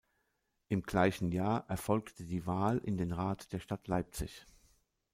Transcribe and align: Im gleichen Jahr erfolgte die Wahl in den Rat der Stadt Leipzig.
Im 0.67 0.81
gleichen 0.81 1.31
Jahr 1.31 1.69
erfolgte 1.69 2.25
die 2.25 2.47
Wahl 2.47 2.79
in 2.79 2.97
den 2.97 3.11
Rat 3.11 3.53
der 3.53 3.59
Stadt 3.59 3.87
Leipzig. 3.87 4.47